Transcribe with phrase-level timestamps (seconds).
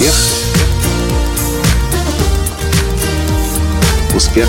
[0.00, 0.14] Успех.
[4.16, 4.48] Успех.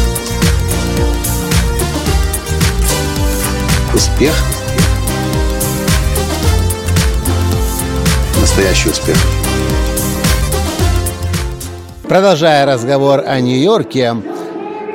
[3.94, 4.34] Успех.
[8.40, 9.18] Настоящий успех.
[12.08, 14.16] Продолжая разговор о Нью-Йорке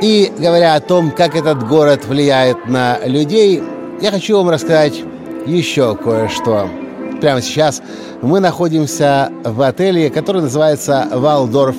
[0.01, 3.63] и говоря о том, как этот город влияет на людей,
[4.01, 5.03] я хочу вам рассказать
[5.45, 6.71] еще кое-что.
[7.21, 7.83] Прямо сейчас
[8.23, 11.77] мы находимся в отеле, который называется «Валдорф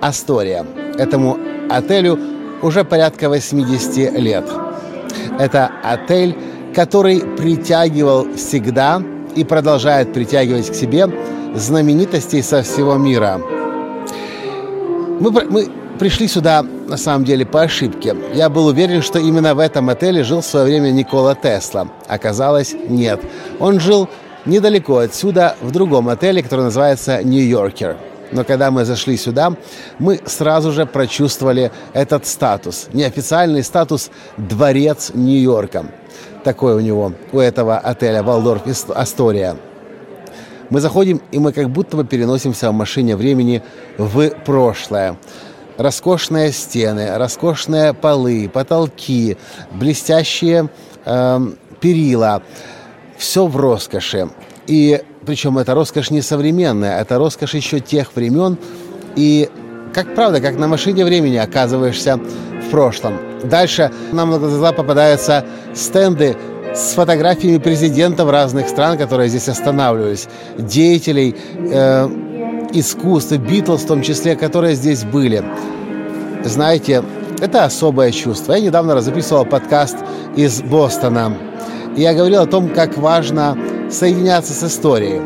[0.00, 0.66] Астория».
[0.96, 1.38] Этому
[1.70, 2.18] отелю
[2.62, 4.44] уже порядка 80 лет.
[5.38, 6.36] Это отель,
[6.74, 9.02] который притягивал всегда
[9.36, 11.08] и продолжает притягивать к себе
[11.54, 13.40] знаменитостей со всего мира.
[15.20, 15.68] Мы, мы
[15.98, 18.16] пришли сюда, на самом деле, по ошибке.
[18.34, 21.88] Я был уверен, что именно в этом отеле жил в свое время Никола Тесла.
[22.06, 23.20] Оказалось, нет.
[23.58, 24.08] Он жил
[24.44, 27.96] недалеко отсюда, в другом отеле, который называется «Нью-Йоркер».
[28.30, 29.54] Но когда мы зашли сюда,
[29.98, 35.86] мы сразу же прочувствовали этот статус, неофициальный статус «Дворец Нью-Йорка».
[36.44, 38.62] Такой у него, у этого отеля «Валдорф
[38.94, 39.56] Астория».
[40.70, 43.62] Мы заходим, и мы как будто бы переносимся в машине времени
[43.96, 45.16] в прошлое
[45.78, 49.38] роскошные стены, роскошные полы, потолки,
[49.72, 50.68] блестящие
[51.04, 51.40] э,
[51.80, 52.42] перила.
[53.18, 54.28] Все в роскоши.
[54.66, 58.56] И причем эта роскошь не современная, это роскошь еще тех времен.
[59.16, 59.50] И
[59.92, 63.18] как правда, как на машине времени оказываешься в прошлом.
[63.44, 66.36] Дальше нам на глаза попадаются стенды
[66.74, 72.08] с фотографиями президентов разных стран, которые здесь останавливались, деятелей э,
[72.72, 75.42] искусства, Битлз в том числе, которые здесь были.
[76.44, 77.02] Знаете,
[77.40, 78.52] это особое чувство.
[78.52, 79.96] Я недавно записывал подкаст
[80.36, 81.36] из Бостона.
[81.98, 83.58] Я говорил о том, как важно
[83.90, 85.20] соединяться с историей.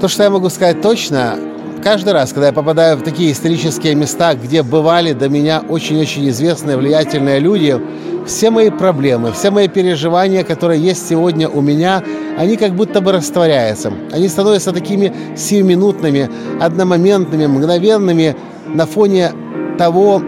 [0.00, 1.38] То, что я могу сказать точно,
[1.80, 6.76] каждый раз, когда я попадаю в такие исторические места, где бывали до меня очень-очень известные,
[6.76, 7.80] влиятельные люди,
[8.26, 12.02] все мои проблемы, все мои переживания, которые есть сегодня у меня,
[12.36, 13.92] они как будто бы растворяются.
[14.10, 16.28] Они становятся такими сиюминутными,
[16.60, 18.34] одномоментными, мгновенными
[18.66, 19.30] на фоне
[19.78, 20.20] того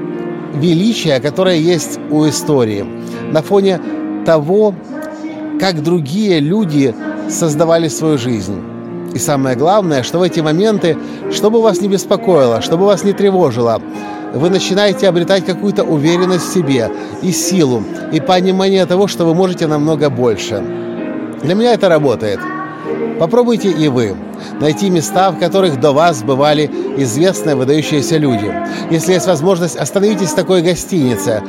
[0.54, 2.86] величия, которое есть у истории,
[3.32, 3.80] на фоне
[4.24, 4.74] того,
[5.60, 6.94] как другие люди
[7.28, 8.60] создавали свою жизнь.
[9.14, 10.96] И самое главное, что в эти моменты,
[11.30, 13.80] чтобы вас не беспокоило, чтобы вас не тревожило,
[14.34, 16.90] вы начинаете обретать какую-то уверенность в себе
[17.20, 17.82] и силу,
[18.12, 20.62] и понимание того, что вы можете намного больше.
[21.42, 22.40] Для меня это работает.
[23.18, 24.16] Попробуйте и вы
[24.60, 28.52] найти места, в которых до вас бывали известные выдающиеся люди.
[28.90, 31.42] Если есть возможность, остановитесь в такой гостинице.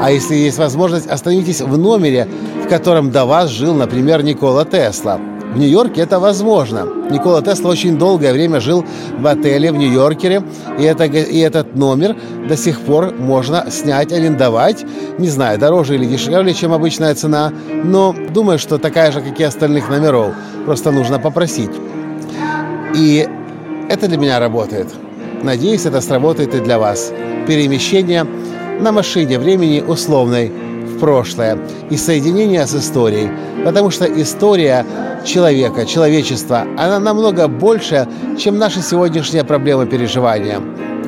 [0.00, 2.28] А если есть возможность, остановитесь в номере,
[2.64, 5.20] в котором до вас жил, например, Никола Тесла.
[5.52, 6.86] В Нью-Йорке это возможно.
[7.10, 8.84] Никола Тесла очень долгое время жил
[9.18, 10.42] в отеле в Нью-Йоркере,
[10.78, 12.16] и, это, и этот номер
[12.48, 14.84] до сих пор можно снять, арендовать.
[15.18, 17.52] Не знаю, дороже или дешевле, чем обычная цена,
[17.84, 20.34] но думаю, что такая же, как и остальных номеров.
[20.66, 21.70] Просто нужно попросить.
[22.94, 23.26] И
[23.88, 24.88] это для меня работает.
[25.42, 27.12] Надеюсь, это сработает и для вас.
[27.46, 28.26] Перемещение
[28.80, 30.52] на машине времени условной
[30.84, 31.58] в прошлое
[31.90, 33.30] и соединение с историей.
[33.64, 34.84] Потому что история
[35.28, 38.08] человека, человечества, она намного больше,
[38.38, 40.60] чем наши сегодняшние проблемы переживания.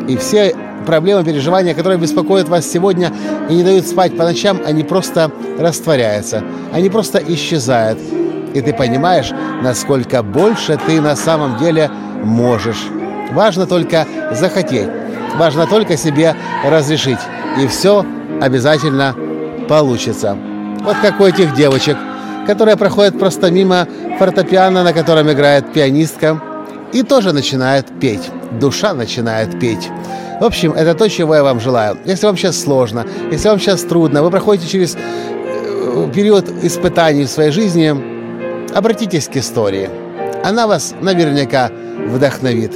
[0.08, 0.54] И все
[0.86, 3.12] проблемы переживания, которые беспокоят вас сегодня
[3.48, 6.42] и не дают спать по ночам, они просто растворяются,
[6.72, 7.98] они просто исчезают.
[8.54, 9.32] И ты понимаешь,
[9.62, 11.90] насколько больше ты на самом деле
[12.22, 12.86] можешь.
[13.32, 14.88] Важно только захотеть,
[15.36, 17.20] важно только себе разрешить.
[17.62, 18.04] И все
[18.40, 19.14] обязательно
[19.68, 20.36] получится.
[20.82, 21.96] Вот как у этих девочек,
[22.50, 23.86] которые проходят просто мимо
[24.18, 26.42] фортепиано, на котором играет пианистка,
[26.92, 28.28] и тоже начинают петь.
[28.60, 29.88] Душа начинает петь.
[30.40, 31.96] В общем, это то, чего я вам желаю.
[32.04, 37.30] Если вам сейчас сложно, если вам сейчас трудно, вы проходите через э, период испытаний в
[37.30, 37.94] своей жизни,
[38.74, 39.88] обратитесь к истории.
[40.42, 41.70] Она вас наверняка
[42.08, 42.72] вдохновит.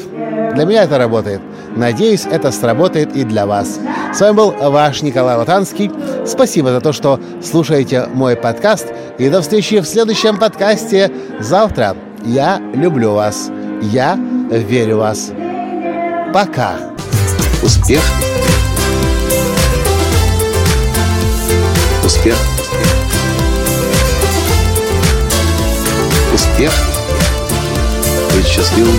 [0.55, 1.41] Для меня это работает.
[1.77, 3.81] Надеюсь, это сработает и для вас.
[4.12, 5.91] С вами был ваш Николай Латанский.
[6.25, 8.87] Спасибо за то, что слушаете мой подкаст.
[9.19, 11.11] И до встречи в следующем подкасте
[11.41, 11.97] завтра.
[12.25, 13.51] Я люблю вас.
[13.83, 14.17] Я
[14.51, 15.33] верю в вас.
[16.33, 16.77] Пока.
[17.62, 18.03] Успех.
[22.05, 22.37] Успех.
[26.33, 26.73] Успех.
[28.35, 28.99] Быть счастливым,